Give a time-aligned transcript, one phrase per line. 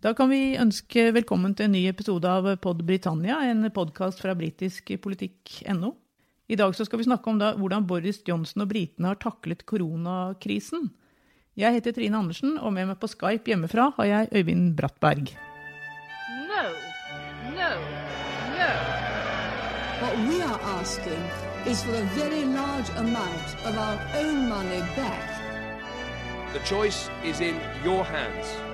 [0.00, 4.32] Da kan vi ønske velkommen til en ny episode av Pod Britannia, en podkast fra
[4.32, 5.90] britiskpolitikk.no.
[6.48, 10.88] I dag skal vi snakke om da, hvordan Boris Johnson og britene har taklet koronakrisen.
[11.52, 15.34] Jeg heter Trine Andersen, og med meg på Skype hjemmefra har jeg Øyvind Brattberg.
[16.48, 16.64] No,
[17.58, 17.70] no,
[18.56, 18.72] no.
[20.00, 21.28] What we are asking
[21.68, 25.28] is for a very large amount of our own money back.
[26.56, 28.69] The choice is in your hands.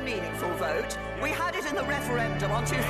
[0.00, 0.96] A meaningful vote.
[1.22, 2.80] We had it in the referendum on 2016.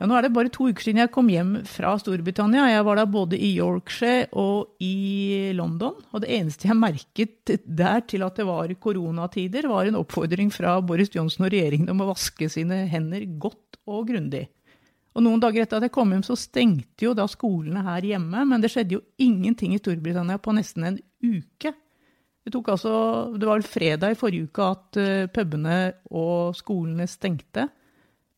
[0.00, 2.70] Ja, nå er det bare to uker siden jeg kom hjem fra Storbritannia.
[2.70, 5.98] Jeg var da både i Yorkshire og i London.
[6.14, 10.78] Og det eneste jeg merket der til at det var koronatider, var en oppfordring fra
[10.80, 14.46] Boris Johnson og regjeringen om å vaske sine hender godt og grundig.
[15.10, 18.44] Og noen dager etter at jeg kom hjem, så stengte jo da skolene her hjemme.
[18.46, 21.74] Men det skjedde jo ingenting i Storbritannia på nesten en uke.
[22.40, 22.94] Det, tok altså,
[23.34, 25.80] det var vel fredag i forrige uke at uh, pubene
[26.14, 27.66] og skolene stengte.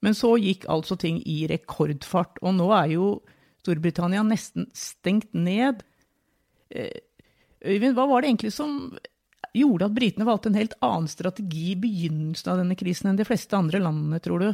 [0.03, 2.41] Men så gikk altså ting i rekordfart.
[2.43, 3.13] Og nå er jo
[3.63, 5.85] Storbritannia nesten stengt ned.
[6.73, 6.99] Uh,
[7.63, 8.97] Øyvind, hva var det egentlig som
[9.55, 13.27] gjorde at britene valgte en helt annen strategi i begynnelsen av denne krisen enn de
[13.29, 14.49] fleste andre landene, tror du?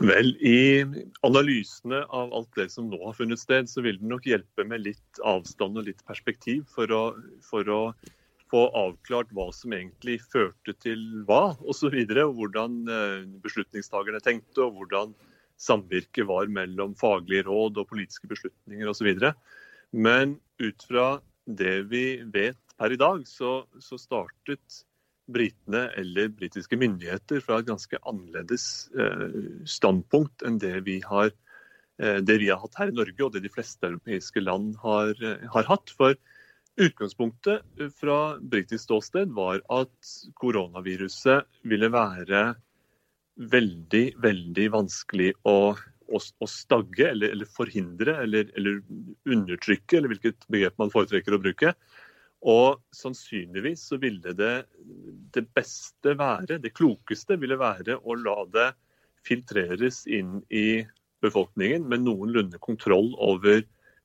[0.00, 0.80] Vel, I
[1.26, 4.86] analysene av alt det som nå har funnet sted, så vil det nok hjelpe med
[4.86, 7.02] litt avstand og litt perspektiv for å,
[7.44, 7.80] for å
[8.50, 11.92] få avklart hva som egentlig førte til hva, osv.
[11.92, 15.12] Hvordan beslutningstakerne beslutningstagerne tenkte, og hvordan
[15.60, 19.12] samvirket var mellom faglige råd og politiske beslutninger osv.
[19.92, 21.10] Men ut fra
[21.44, 24.80] det vi vet per i dag, så, så startet
[25.32, 28.64] britene eller britiske myndigheter fra et ganske annerledes
[28.98, 29.28] eh,
[29.68, 31.32] standpunkt enn det vi, har,
[32.02, 35.14] eh, det vi har hatt her i Norge, og det de fleste europeiske land har,
[35.22, 35.92] eh, har hatt.
[35.96, 36.16] For
[36.80, 42.44] utgangspunktet fra britisk ståsted var at koronaviruset ville være
[43.40, 45.72] veldig, veldig vanskelig å,
[46.10, 48.80] å, stagge eller, eller forhindre eller, eller,
[49.28, 51.74] undertrykke, eller hvilket begrep man foretrekker å bruke.
[52.40, 54.54] Og sannsynligvis så ville det
[55.34, 58.70] det beste være, det klokeste ville være å la det
[59.26, 60.80] filtreres inn i
[61.20, 63.60] befolkningen med noenlunde kontroll over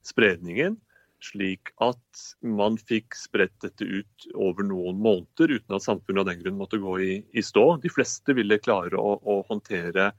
[0.05, 0.75] spredningen,
[1.23, 6.41] slik at man fikk spredt dette ut over noen måneder uten at samfunnet av den
[6.43, 7.77] grunn måtte gå i, i stå.
[7.81, 10.11] De fleste ville klare å, å håndtere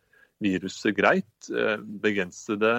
[0.42, 2.78] viruset greit, eh, begrense det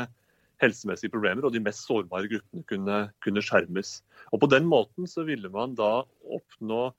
[0.62, 4.00] helsemessige problemer, og de mest sårbare gruppene kunne, kunne skjermes.
[4.32, 6.90] Og På den måten så ville man da oppnå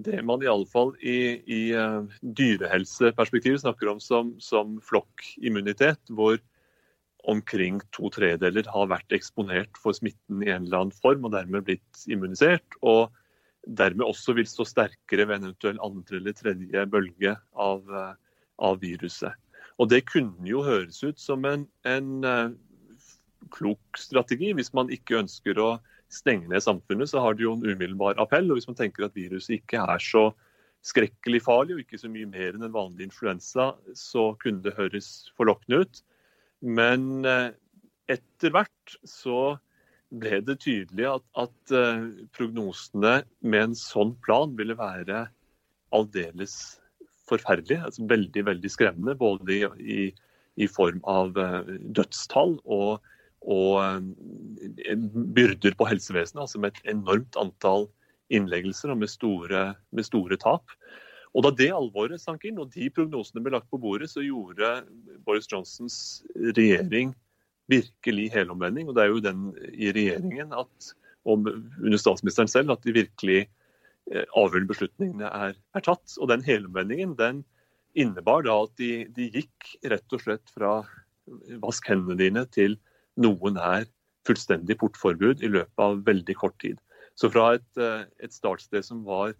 [0.00, 6.38] det man iallfall i, i uh, dyrehelseperspektivet snakker om som, som flokkimmunitet, hvor
[7.28, 11.66] omkring to tredeler har vært eksponert for smitten i en eller annen form og dermed
[11.66, 12.78] blitt immunisert.
[12.80, 13.10] og
[13.66, 18.14] dermed også vil stå sterkere ved en eventuell andre eller tredje bølge av, uh,
[18.56, 19.36] av viruset.
[19.76, 22.24] Og Det kunne jo høres ut som en, en
[23.54, 24.52] klok strategi.
[24.56, 25.70] Hvis man ikke ønsker å
[26.10, 28.50] stenge ned samfunnet, så har det jo en umiddelbar appell.
[28.50, 30.30] Og hvis man tenker at viruset ikke er så
[30.86, 35.30] skrekkelig farlig og ikke så mye mer enn en vanlig influensa, så kunne det høres
[35.38, 36.00] forlokkende ut.
[36.60, 37.50] Men eh,
[38.10, 39.58] etter hvert så
[40.10, 45.28] ble det tydelig at, at uh, prognosene med en sånn plan ville være
[45.94, 46.56] aldeles
[47.30, 47.84] forferdelige.
[47.86, 49.14] Altså veldig, veldig skremmende.
[49.20, 50.08] Både i,
[50.58, 51.62] i, form av uh,
[51.94, 53.06] dødstall og
[53.48, 54.96] og eh,
[55.36, 57.88] byrder på helsevesenet, altså med et enormt antall
[58.30, 60.74] innleggelser og med store, med store, tap.
[61.34, 64.80] Og Da det alvoret sank inn og de prognosene ble lagt på bordet, så gjorde
[65.26, 67.14] Boris Johnsons regjering
[67.70, 68.90] virkelig helomvending.
[68.90, 70.90] Og det er jo den i regjeringen at,
[71.24, 76.18] og under statsministeren selv at de virkelig eh, avgjørende beslutningene er, er, tatt.
[76.18, 77.44] Og den helomvendingen den
[77.98, 80.80] innebar da at de, de gikk rett og slett fra
[81.62, 82.76] vask hendene dine til
[83.22, 83.86] noen er
[84.28, 86.80] fullstendig portforbud i løpet av veldig kort tid.
[87.18, 89.34] Så fra et, eh, et startsted som var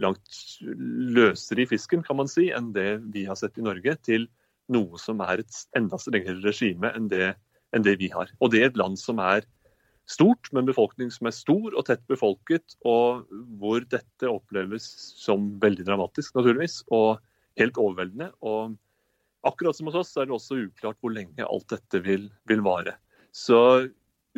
[0.00, 4.26] langt løsere i fisken, kan man si, enn det vi har sett i Norge, til
[4.72, 7.34] noe som er et enda strengere regime enn det,
[7.74, 8.30] enn det vi har.
[8.40, 9.44] Og det er et land som er
[10.10, 13.28] stort, med en befolkning som er stor og tett befolket, og
[13.60, 14.88] hvor dette oppleves
[15.20, 17.20] som veldig dramatisk, naturligvis, og
[17.60, 18.30] helt overveldende.
[18.44, 18.74] Og
[19.46, 22.96] akkurat som hos oss er det også uklart hvor lenge alt dette vil, vil vare.
[23.34, 23.60] Så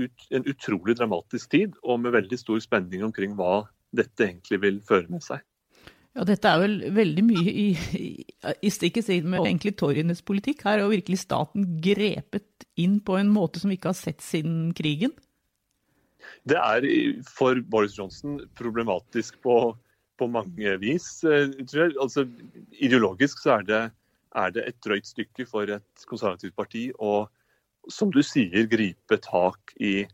[0.01, 3.67] ut, en utrolig dramatisk tid, og med veldig stor spenning omkring hva
[3.97, 5.45] dette egentlig vil føre med seg.
[6.17, 7.67] Ja, Dette er vel veldig mye i,
[8.01, 8.07] i,
[8.65, 10.65] i stikk i strid med egentlig Torjenes politikk.
[10.65, 14.71] Her har virkelig staten grepet inn på en måte som vi ikke har sett siden
[14.77, 15.13] krigen.
[16.49, 16.87] Det er
[17.29, 19.75] for Boris Johnson problematisk på,
[20.17, 21.21] på mange vis.
[21.29, 21.97] Eh, tror jeg.
[22.01, 22.25] Altså,
[22.73, 23.83] ideologisk så er det,
[24.41, 27.27] er det et drøyt stykke for et konservativt parti å,
[27.93, 30.07] som du sier, gripe tak i,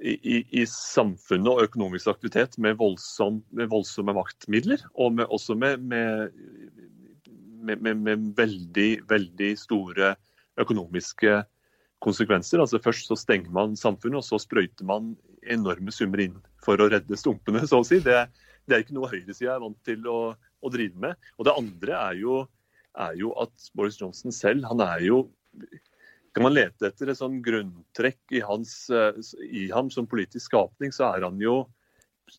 [0.00, 4.80] i, i samfunnet og økonomisk aktivitet med, voldsom, med voldsomme maktmidler.
[4.94, 6.30] Og med, også med, med,
[8.38, 10.14] veldig, veldig store
[10.60, 11.40] økonomiske
[12.04, 12.62] konsekvenser.
[12.62, 15.14] Altså Først så stenger man samfunnet, og så sprøyter man
[15.50, 18.00] enorme summer inn for å redde stumpene, så å si.
[18.04, 18.22] Det,
[18.68, 21.30] det er ikke noe høyresida er vant til å, å, drive med.
[21.38, 22.40] Og det andre er jo,
[22.96, 25.24] er jo, at Boris Johnson selv, han er jo
[26.34, 28.74] Kan man lete etter et sånn grunntrekk i, hans,
[29.42, 31.64] i ham som politisk skapning, så er han jo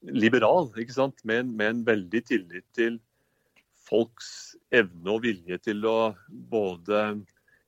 [0.07, 1.19] liberal, ikke sant?
[1.27, 3.01] Med, med en veldig tillit til
[3.91, 7.01] folks evne og vilje til å både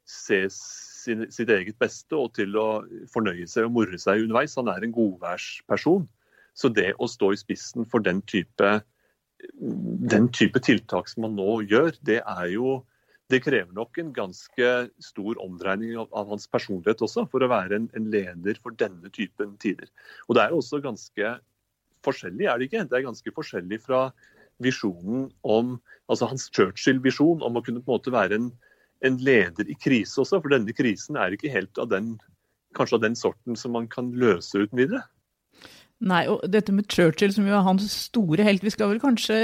[0.08, 2.68] se sin, sitt eget beste og til å
[3.12, 4.56] fornøye seg og morre seg underveis.
[4.60, 6.08] Han er en godværsperson.
[6.56, 8.74] Så det å stå i spissen for den type,
[10.14, 12.78] den type tiltak som man nå gjør, det er jo
[13.34, 14.70] det krever nok en ganske
[15.02, 19.10] stor omdreining av, av hans personlighet også, for å være en, en, leder for denne
[19.16, 19.90] typen tider.
[20.28, 21.34] Og Det er også ganske
[22.06, 22.84] forskjellig, er det ikke?
[22.90, 24.04] Det er ganske forskjellig fra
[24.64, 25.78] visjonen om,
[26.12, 28.52] altså hans Churchill-visjon om å kunne på en måte være en,
[29.04, 32.14] en leder i krise også, for denne krisen er ikke helt av den,
[32.78, 35.04] kanskje av den sorten som man kan løse uten videre.
[36.04, 39.38] Nei, og dette med Churchill, som jo er hans store helt Vi skal vel kanskje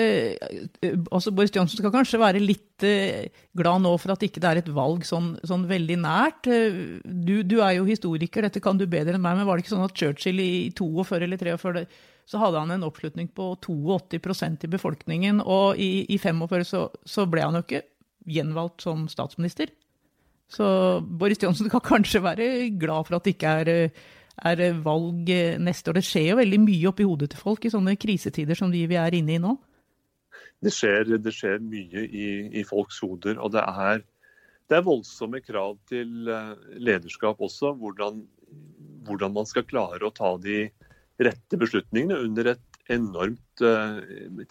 [1.08, 4.60] altså Boris Johnson skal kanskje være litt eh, glad nå for at ikke det er
[4.60, 6.50] et valg sånn, sånn veldig nært.
[7.06, 9.76] Du, du, er jo historiker, dette kan du bedre enn meg, men var det ikke
[9.78, 11.86] sånn at Churchill i 42 eller 43
[12.30, 17.26] så hadde han en oppslutning på 82% i befolkningen, og i, i 45 så, så
[17.26, 17.86] ble han jo ikke
[18.30, 19.72] gjenvalgt som statsminister.
[20.50, 20.68] Så
[21.02, 23.72] Boris Johnson kan kanskje være glad for at det ikke er,
[24.46, 26.00] er valg neste år.
[26.00, 28.98] Det skjer jo veldig mye oppi hodet til folk i sånne krisetider som de vi
[29.00, 29.56] er inne i nå.
[30.60, 33.40] Det skjer, det skjer mye i, i, folks hoder.
[33.40, 34.04] Og det er,
[34.68, 37.74] det er, voldsomme krav til eh, lederskap også.
[37.80, 38.26] Hvordan,
[39.08, 40.66] hvordan, man skal klare å ta de
[41.20, 44.00] rette beslutningene under et enormt uh,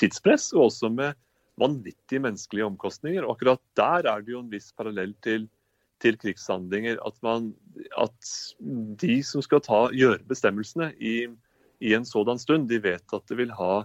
[0.00, 0.50] tidspress.
[0.56, 1.16] Og også med
[1.60, 3.24] vanvittige menneskelige omkostninger.
[3.24, 5.48] og Akkurat der er det jo en viss parallell til,
[6.02, 6.98] til krigshandlinger.
[7.06, 7.52] At, man,
[7.98, 8.32] at,
[9.02, 11.28] de som skal ta, gjøre bestemmelsene i,
[11.80, 13.84] i, en sådan stund, de vet at det vil ha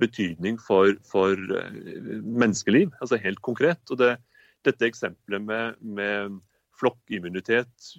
[0.00, 1.80] betydning for, for eh,
[2.24, 3.82] menneskeliv, altså helt konkret.
[3.92, 4.14] Og det,
[4.64, 6.38] dette eksempelet med, med
[6.80, 7.90] flokkimmunitet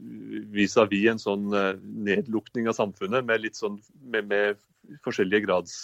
[0.54, 1.76] vis-à-vis en sånn eh,
[2.10, 4.62] nedlukning av samfunnet med, litt sånn, med, med
[5.06, 5.76] forskjellige grads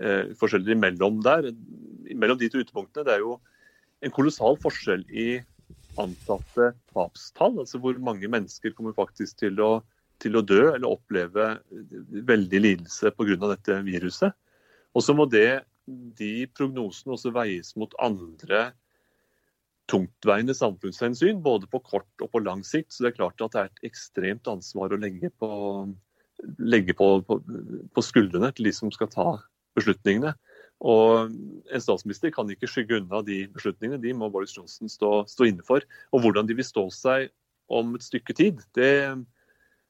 [0.00, 1.50] eh, forskjeller imellom der,
[2.14, 3.04] mellom de to ytterpunktene.
[3.04, 3.36] Det er jo
[4.04, 5.28] en kolossal forskjell i
[6.00, 7.60] antatte tapstall.
[7.62, 9.70] Altså hvor mange mennesker kommer faktisk til å,
[10.22, 11.56] til å dø eller oppleve
[12.30, 13.38] veldig lidelse pga.
[13.46, 14.36] dette viruset.
[14.96, 18.70] Og så må det, de prognosene også veies mot andre
[19.90, 22.92] tungtveiende samfunnshensyn, både på kort og på lang sikt.
[22.92, 25.50] Så det er klart at det er et ekstremt ansvar å legge på,
[26.58, 27.38] legge på, på,
[27.94, 29.28] på skuldrene til de som skal ta
[29.78, 30.34] beslutningene.
[30.84, 31.32] Og
[31.72, 34.00] En statsminister kan ikke skygge unna de beslutningene.
[34.02, 35.84] De må Boris Johnson stå, stå inne for.
[36.12, 37.30] Og hvordan de vil stå seg
[37.72, 39.16] om et stykke tid, det,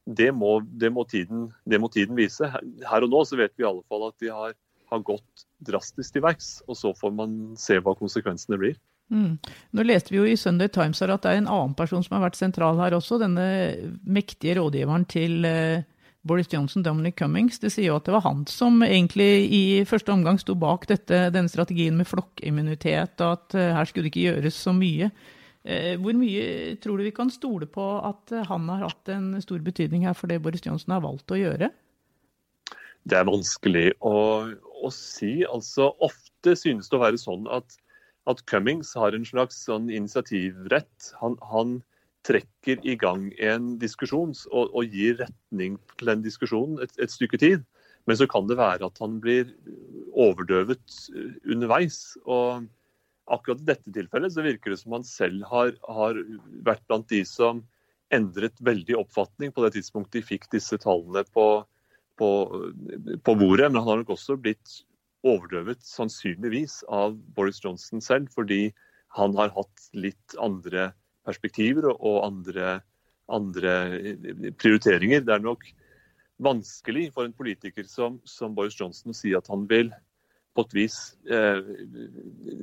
[0.07, 2.49] det, må, det, må, tiden, det må, tiden, vise.
[2.49, 4.55] Her og nå så vet vi i alle fall at de har,
[4.93, 6.61] har gått drastisk til verks.
[6.71, 8.79] Og så får man se hva konsekvensene blir.
[9.13, 9.37] Mm.
[9.77, 12.25] Nå leste vi jo i Sunday Times at det er en annen person som har
[12.27, 13.21] vært sentral her også.
[13.23, 13.45] Denne
[14.03, 15.85] mektige rådgiveren til eh,
[16.27, 20.13] Boris Johnson, Dominic Cummings, det sier jo at det var han som egentlig i første
[20.15, 24.27] omgang sto bak dette, denne strategien med flokkimmunitet, og at uh, her skulle det ikke
[24.29, 25.11] gjøres så mye.
[25.67, 29.33] Uh, hvor mye tror du vi kan stole på at uh, han har hatt en
[29.45, 31.71] stor betydning her for det Boris Johnson har valgt å gjøre?
[33.07, 34.17] Det er vanskelig å,
[34.83, 35.41] å si.
[35.47, 37.79] Altså, ofte synes det å være sånn at,
[38.27, 41.13] at Cummings har en slags sånn initiativrett.
[41.23, 41.79] Han, han
[42.27, 47.41] trekker i gang en diskusjon og, og gir retning til den diskusjonen et, et, stykke
[47.43, 47.67] tid.
[48.07, 49.51] Men så kan det være at han blir
[50.15, 50.99] overdøvet
[51.47, 52.17] underveis.
[52.25, 52.67] og
[53.27, 56.21] Akkurat i dette tilfellet så virker det som han selv har, har
[56.67, 57.65] vært blant de som
[58.15, 61.65] endret veldig oppfatning på det tidspunktet de fikk disse tallene på,
[62.21, 62.29] på,
[63.27, 63.71] på bordet.
[63.73, 64.83] Men han har nok også blitt
[65.27, 68.71] overdøvet, sannsynligvis, av Boris Johnson selv, fordi
[69.17, 70.93] han har hatt litt andre
[71.27, 72.79] perspektiver og andre,
[73.29, 73.75] andre
[74.61, 75.25] prioriteringer.
[75.27, 75.67] Det er nok
[76.43, 79.91] vanskelig for en politiker som, som, Boris Johnson å si at han vil
[80.57, 80.97] på et vis
[81.29, 81.61] eh,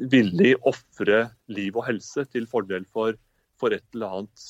[0.10, 3.18] villig ofre liv og helse til fordel for,
[3.62, 4.46] for, et eller annet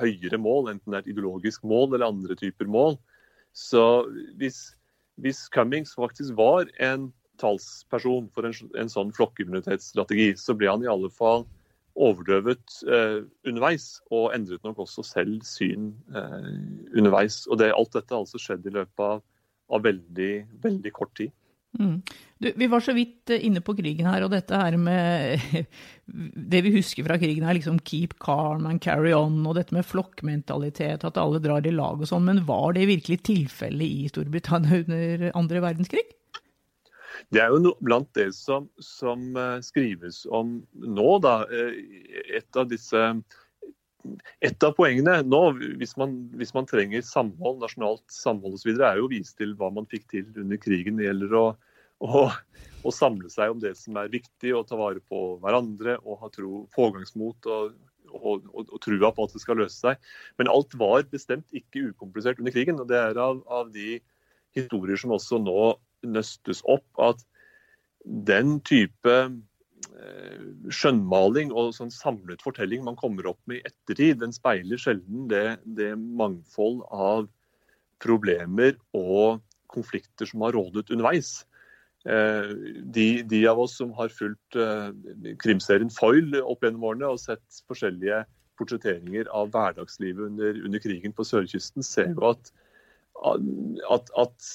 [0.00, 2.96] høyere mål, enten det er et ideologisk mål eller andre typer mål.
[3.54, 4.06] Så
[4.40, 4.72] hvis,
[5.20, 7.10] hvis Cummings faktisk var en
[7.42, 11.46] talsperson for en, en sånn flokkimmunitetsstrategi, så ble han i alle fall
[11.96, 16.48] overdøvet eh, underveis, og endret nok også selv syn eh,
[16.96, 17.44] underveis.
[17.48, 19.22] Og det, alt dette har altså skjedd i løpet av,
[19.72, 20.32] av veldig,
[20.64, 21.32] veldig kort tid.
[21.80, 22.02] Mm.
[22.36, 25.40] Du, vi var så vidt eh, inne på krigen her, og dette her med
[26.52, 29.86] Det vi husker fra krigen er liksom 'keep calm and carry on', og dette med
[29.88, 32.26] flokkmentalitet, at alle drar i lag og sånn.
[32.28, 36.04] Men var det virkelig tilfellet i Storbritannia under andre verdenskrig?
[37.32, 41.42] Det er jo no, blant det som, som uh, skrives om nå, da.
[41.50, 41.76] Uh,
[42.32, 43.06] et av disse
[44.42, 45.40] et av poengene nå,
[45.78, 49.70] hvis man, hvis man trenger samhold, nasjonalt samhold osv., er jo å vise til hva
[49.74, 50.98] man fikk til under krigen.
[50.98, 51.44] Det gjelder å,
[52.02, 52.24] å,
[52.82, 56.32] å, samle seg om det som er viktig, og ta vare på hverandre og ha
[56.34, 57.76] tro, pågangsmot og,
[58.10, 60.10] og, og, og, trua på at det skal løse seg.
[60.40, 62.82] Men alt var bestemt ikke ukomplisert under krigen.
[62.82, 64.00] og Det er av, av de
[64.56, 65.72] historier som også nå
[66.06, 67.22] nøstes opp, at
[68.04, 70.42] den type eh,
[70.72, 75.60] skjønnmaling og sånn samlet fortelling man kommer opp med i ettertid, den speiler sjelden det,
[75.64, 77.28] det, mangfold av
[78.02, 79.42] problemer og
[79.72, 81.42] konflikter som har rådet underveis.
[82.02, 82.50] Eh,
[82.82, 84.90] de, de av oss som har fulgt eh,
[85.42, 88.24] krimserien Foil opp gjennom årene og sett forskjellige
[88.58, 92.50] portretteringer av hverdagslivet under, under krigen på sørkysten, ser jo at,
[93.94, 94.50] at, at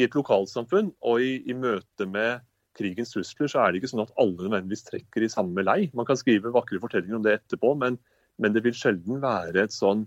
[0.00, 2.40] i et lokalsamfunn og i, i møte med
[2.78, 5.80] krigens trusler, så er det ikke sånn at alle nødvendigvis trekker i samme lei.
[5.96, 7.98] Man kan skrive vakre fortellinger om det etterpå, men,
[8.40, 10.06] men det vil sjelden være et sånn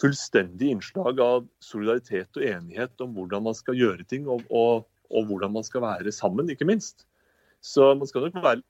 [0.00, 5.26] fullstendig innslag av solidaritet og enighet om hvordan man skal gjøre ting, og, og, og
[5.30, 7.06] hvordan man skal være sammen, ikke minst.
[7.62, 8.64] Så man skal nok være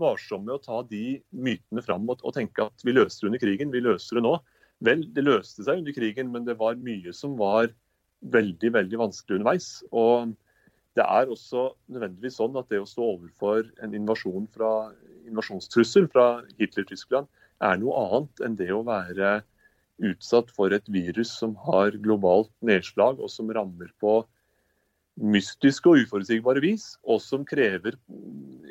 [0.00, 3.42] varsom med å ta de mytene fram og, og tenke at vi løser det under
[3.44, 4.36] krigen, vi løser det nå.
[4.82, 7.70] Vel, det løste seg under krigen, men det var mye som var
[8.22, 9.68] veldig veldig vanskelig underveis.
[9.90, 10.32] Og
[10.98, 14.92] det er også nødvendigvis sånn at det å stå overfor en invasjon fra,
[15.28, 16.26] invasjonstrussel fra
[16.58, 17.30] Hitler-Tyskland
[17.62, 19.40] er noe annet enn det å være
[20.02, 24.22] utsatt for et virus som har globalt nedslag, og som rammer på
[25.20, 27.98] mystiske og uforutsigbare vis, og som krever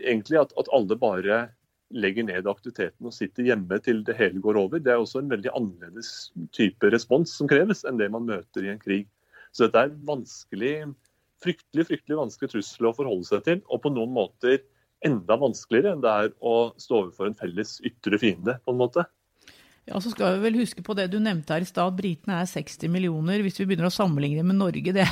[0.02, 1.46] egentlig at, at alle bare
[1.92, 4.80] legger ned aktiviteten og sitter hjemme til det hele går over.
[4.80, 8.72] Det er også en veldig annerledes type respons som kreves enn det man møter i
[8.74, 9.08] en krig.
[9.52, 10.76] Så dette er vanskelig,
[11.44, 13.64] fryktelig fryktelig vanskelig trussel å forholde seg til.
[13.70, 14.62] Og på noen måter
[15.06, 18.60] enda vanskeligere enn det er å stå overfor en felles ytre fiende.
[18.66, 19.08] på en måte.
[19.90, 22.50] Ja, så skal vi vel huske på det du nevnte her i stad, britene er
[22.50, 23.42] 60 millioner.
[23.42, 25.08] Hvis vi begynner å sammenligne med Norge, det,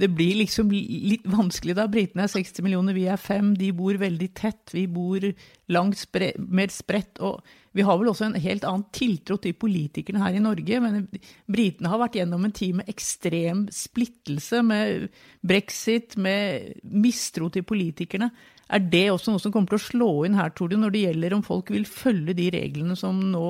[0.00, 1.86] det blir liksom litt vanskelig da.
[1.90, 3.54] Britene er 60 millioner, vi er fem.
[3.56, 4.74] De bor veldig tett.
[4.74, 5.24] Vi bor
[5.70, 7.22] langt spre, mer spredt.
[7.22, 7.38] Og
[7.76, 10.80] vi har vel også en helt annen tiltro til politikerne her i Norge.
[10.82, 11.04] Men
[11.50, 15.06] britene har vært gjennom en tid med ekstrem splittelse, med
[15.46, 18.32] brexit, med mistro til politikerne.
[18.70, 21.04] Er det også noe som kommer til å slå inn her, tror du, når det
[21.06, 23.46] gjelder om folk vil følge de reglene som nå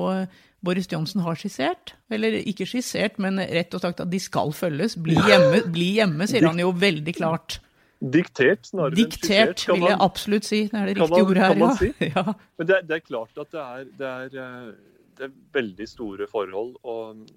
[0.65, 1.95] Boris Johnson har skissert?
[2.13, 4.97] Eller ikke skissert, men rett og slett at de skal følges.
[5.01, 7.59] Bli hjemme, bli hjemme sier han jo veldig klart.
[8.01, 10.61] Diktert, snarere Diktert, skissert, vil jeg man, absolutt si.
[10.71, 11.71] Det er det riktige ordet her, ja.
[11.77, 11.89] Si.
[12.15, 12.23] ja.
[12.57, 16.29] Men det, det, er klart at det er, det, er, eh, det er, veldig store
[16.31, 17.27] forhold og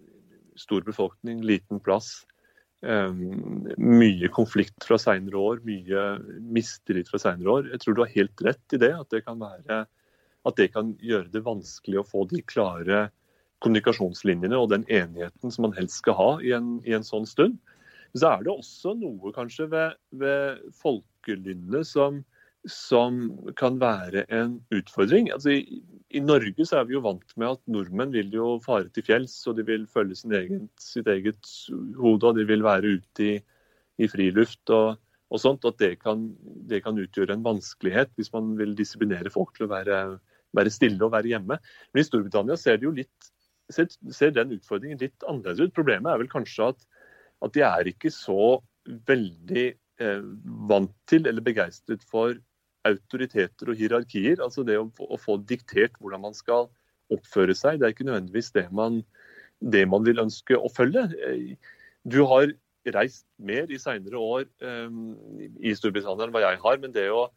[0.56, 2.14] stor befolkning, liten plass.
[2.85, 6.04] Um, mye konflikt fra seinere år, mye
[6.52, 7.68] mistillit fra seinere år.
[7.73, 9.85] Jeg tror du har helt rett i det, at det kan være
[10.44, 13.06] at det kan gjøre det vanskelig å få de klare
[13.64, 17.56] kommunikasjonslinjene og den enigheten som man helst skal ha i en, i en sånn stund.
[18.14, 22.21] Så er det også noe kanskje ved, ved folkelynnet som,
[22.71, 23.23] som,
[23.59, 25.33] kan være en utfordring.
[25.35, 25.80] Altså, i,
[26.14, 29.35] i, Norge så er vi jo vant med at nordmenn vil jo fare til fjells,
[29.50, 31.50] og de vil følge egen, sitt eget
[31.99, 33.35] hode, og de vil være ute i,
[33.99, 34.62] i friluft.
[34.71, 35.00] og
[35.35, 36.28] og sånt, at det kan,
[36.68, 39.97] det kan, utgjøre en vanskelighet hvis man vil disiplinere folk til å være
[40.56, 41.59] være stille og være hjemme.
[41.92, 43.30] Men i Storbritannia ser, det jo litt,
[43.73, 45.76] ser, ser den utfordringen litt annerledes ut.
[45.76, 46.87] Problemet er vel kanskje at,
[47.45, 48.59] at de er ikke så
[49.09, 50.25] veldig eh,
[50.71, 52.37] vant til eller begeistret for
[52.89, 54.43] autoriteter og hierarkier.
[54.45, 56.69] Altså det å, å, få diktert hvordan man skal
[57.15, 57.81] oppføre seg.
[57.81, 59.01] Det er ikke nødvendigvis det man,
[59.61, 61.07] det man vil ønske å følge.
[62.05, 62.53] Du har
[62.95, 65.15] reist mer i seinere år um,
[65.65, 67.31] i Storbritannia enn hva jeg har, men det å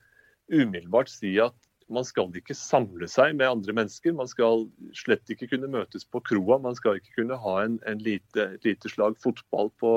[0.51, 1.55] umiddelbart si at
[1.93, 4.15] man skal ikke samle seg med andre mennesker.
[4.15, 4.67] Man skal
[4.97, 6.59] slett ikke kunne møtes på kroa.
[6.63, 9.93] Man skal ikke kunne ha en, en lite, lite slag fotball på,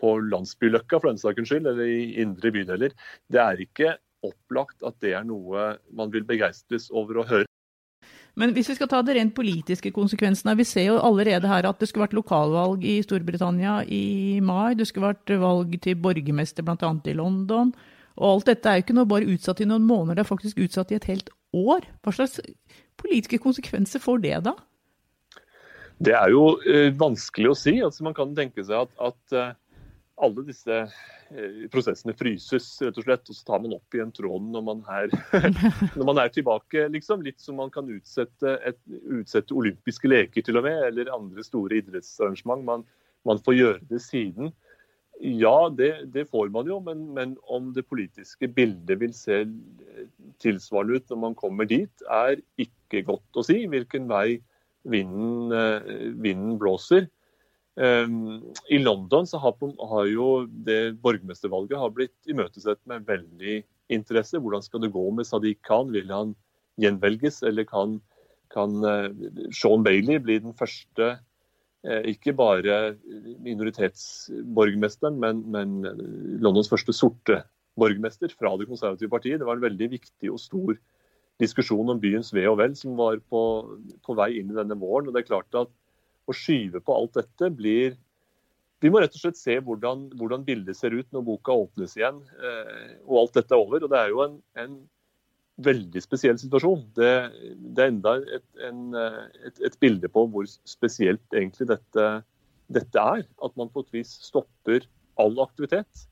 [0.00, 2.96] på landsbyløkka for den saks skyld, eller i indre bydeler.
[3.32, 3.94] Det er ikke
[4.26, 7.46] opplagt at det er noe man vil begeistres over å høre.
[8.38, 11.80] Men hvis vi skal ta det rent politiske konsekvensene, vi ser jo allerede her at
[11.80, 16.92] det skulle vært lokalvalg i Storbritannia i mai, det skulle vært valg til borgermester bl.a.
[17.10, 17.74] i London.
[18.20, 20.60] Og alt dette er jo ikke noe bare utsatt i noen måneder, det er faktisk
[20.60, 21.86] utsatt i et helt år.
[22.04, 22.40] Hva slags
[23.00, 24.54] politiske konsekvenser får det da?
[26.00, 27.74] Det er jo eh, vanskelig å si.
[27.84, 29.56] Altså, man kan tenke seg at, at eh,
[30.24, 34.48] alle disse eh, prosessene fryses, rett og slett, og så tar man opp igjen tråden
[34.54, 35.12] når man er,
[35.98, 36.86] når man er tilbake.
[36.92, 37.24] Liksom.
[37.26, 38.80] Litt som man kan utsette, et,
[39.12, 42.64] utsette, olympiske leker til og med, eller andre store idrettsarrangement.
[42.68, 42.86] Man,
[43.28, 44.54] man får gjøre det siden.
[45.20, 49.42] Ja, det, det får man jo, men, men, om det politiske bildet vil se
[50.40, 53.58] tilsvarende ut når man kommer dit, er ikke godt å si.
[53.68, 54.38] Hvilken vei
[54.88, 57.10] vinden, eh, vinden blåser.
[57.80, 58.40] Um,
[58.72, 59.54] I London har,
[59.92, 60.30] har, jo
[60.66, 63.60] det borgermestervalget har blitt imøtesett med veldig
[63.92, 64.40] interesse.
[64.40, 65.92] Hvordan skal det gå med Sadiq Khan?
[65.92, 66.34] Vil han
[66.80, 67.98] gjenvelges, eller kan,
[68.52, 69.12] kan uh,
[69.52, 71.18] Sean Bailey bli den første
[71.80, 72.96] ikke bare
[73.40, 75.78] minoritetsborgermesteren, men, men
[76.44, 77.38] Londons første sorte
[77.80, 79.40] borgermester fra Det konservative partiet?
[79.40, 80.74] Det var en veldig viktig og stor
[81.40, 83.42] diskusjon om byens ve og vel som var på,
[84.04, 85.08] på vei inn i denne våren.
[85.08, 85.72] og det er klart at
[86.28, 87.98] å skyve på alt dette blir
[88.80, 92.22] Vi må rett og slett se hvordan, hvordan bildet ser ut når boka åpnes igjen
[92.40, 93.84] eh, og alt dette er over.
[93.84, 94.78] og Det er jo en, en
[95.64, 96.84] veldig spesiell situasjon.
[96.96, 97.10] Det,
[97.76, 102.06] det er enda et, en, et, et, bilde på hvor spesielt egentlig dette,
[102.72, 103.26] dette er.
[103.44, 104.86] At man på et vis stopper
[105.20, 106.06] all aktivitet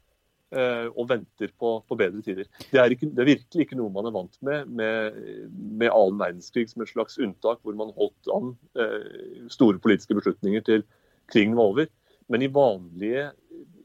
[0.54, 2.48] eh, og venter på, på, bedre tider.
[2.70, 6.20] Det er, ikke, det er, virkelig ikke noe man er vant med med, med annen
[6.20, 10.86] verdenskrig som et slags unntak, hvor man holdt an eh, store politiske beslutninger til
[11.32, 11.90] krigen var over.
[12.28, 13.30] Men i vanlige,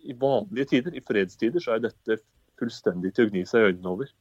[0.04, 2.20] i vanlige tider, i fredstider, så er dette
[2.60, 4.12] fullstendig til å gni seg i øynene over.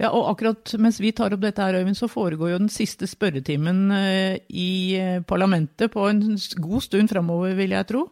[0.00, 3.04] Ja, og akkurat mens vi tar opp dette her, Øyvind, så foregår jo den siste
[3.08, 6.22] spørretimen eh, i eh, parlamentet på en
[6.56, 8.06] god stund framover, vil jeg tro.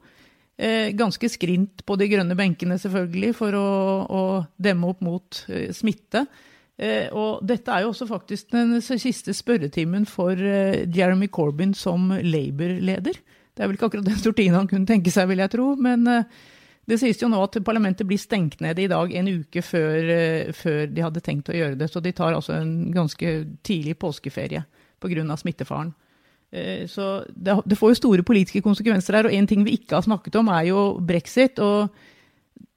[0.59, 3.71] Eh, ganske skrint på de grønne benkene, selvfølgelig, for å,
[4.05, 4.23] å
[4.61, 5.43] demme opp mot
[5.73, 6.27] smitte.
[7.19, 13.19] Og dette er jo også faktisk den siste spørretimen for Jeremy Corbyn som Labour-leder.
[13.19, 15.73] Det er vel ikke akkurat den sortinen han kunne tenke seg, vil jeg tro.
[15.75, 16.07] Men
[16.89, 20.11] det sies jo nå at parlamentet blir stengt ned i dag en uke før,
[20.57, 21.91] før de hadde tenkt å gjøre det.
[21.93, 23.33] Så de tar altså en ganske
[23.67, 24.65] tidlig påskeferie
[25.03, 25.37] pga.
[25.37, 25.93] smittefaren.
[26.89, 29.29] Så det, det, får jo store politiske konsekvenser her.
[29.29, 31.59] Og en ting vi ikke har snakket om, er jo brexit.
[31.59, 31.93] og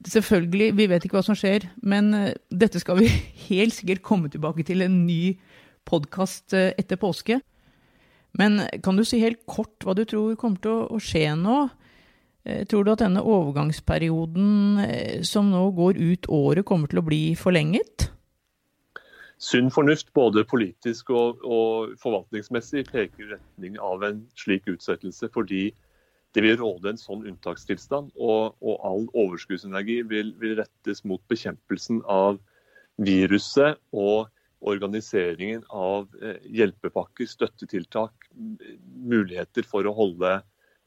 [0.02, 2.12] Selvfølgelig, vi vet ikke hva som skjer, men
[2.50, 3.08] dette skal vi
[3.48, 5.38] helt sikkert komme tilbake til en ny
[5.88, 7.40] podkast etter påske.
[8.38, 11.64] Men kan du si helt kort hva du tror kommer til å skje nå?
[12.42, 18.08] Tror du at denne overgangsperioden som nå går ut året, kommer til å bli forlenget?
[19.42, 25.72] Sunn fornuft både politisk og, og forvaltningsmessig peker i retning av en slik utsettelse, fordi
[26.32, 32.00] det vil råde en sånn unntakstilstand, og, og all overskuddsenergi vil, vil, rettes mot bekjempelsen
[32.06, 32.38] av
[33.02, 34.30] viruset og
[34.62, 38.30] organiseringen av eh, hjelpepakker, støttetiltak,
[39.10, 40.36] muligheter for å holde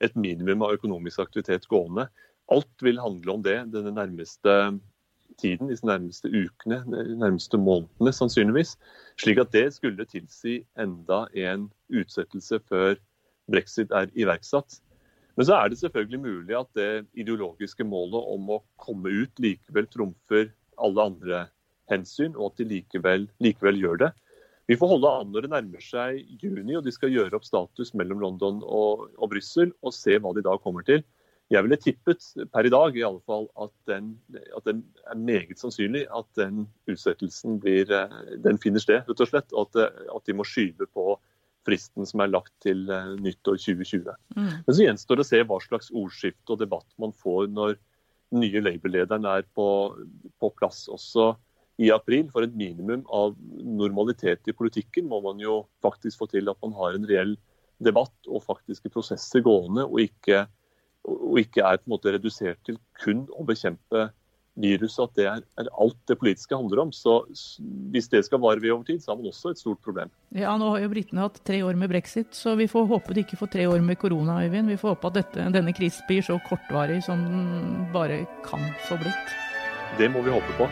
[0.04, 2.08] et minimum av økonomisk aktivitet gående.
[2.52, 4.56] Alt vil handle om det denne nærmeste
[5.42, 8.76] tiden, disse nærmeste ukene, de nærmeste månedene sannsynligvis.
[9.22, 12.96] Slik at det skulle tilsi enda en utsettelse før
[13.52, 14.80] brexit er iverksatt.
[15.36, 19.88] Men så er det selvfølgelig mulig at det ideologiske målet om å komme ut likevel
[19.92, 21.42] trumfer alle andre
[21.92, 24.12] hensyn, og at de likevel, likevel gjør det.
[24.66, 27.94] Vi får holde an når det nærmer seg juni og de skal gjøre opp status
[27.98, 31.04] mellom London og, og Brussel, og se hva de da kommer til.
[31.54, 34.80] Jeg ville tippet per i dag i alle fall at, den, at det
[35.12, 39.54] er meget sannsynlig at den utsettelsen blir, eh, den finner sted, rett og slett.
[39.54, 41.20] Og at, at, de må skyve på
[41.66, 44.10] fristen som er lagt til eh, nyttår 2020.
[44.34, 44.50] Mm.
[44.66, 47.78] Men så gjenstår det å se hva slags ordskifte og debatt man får når
[48.34, 49.68] den nye Labour-lederen er på,
[50.42, 51.36] på plass også
[51.82, 52.30] i april.
[52.34, 56.76] For et minimum av normalitet i politikken må man jo faktisk få til at man
[56.80, 57.36] har en reell
[57.84, 60.46] debatt og faktiske prosesser gående, og ikke,
[61.04, 64.10] og ikke er på en måte redusert til kun å bekjempe
[64.56, 65.02] viruset.
[65.04, 66.94] At det er, er, alt det politiske handler om.
[66.96, 67.18] Så
[67.92, 70.12] hvis det skal vare ved over tid, så har man også et stort problem.
[70.32, 73.26] Ja, nå har jo britene hatt tre år med brexit, så vi får håpe de
[73.26, 74.72] ikke får tre år med korona, Øyvind.
[74.72, 79.00] Vi får håpe at dette, denne krisen blir så kortvarig som den bare kan få
[79.04, 79.40] blitt.
[80.00, 80.72] Det må vi håpe på.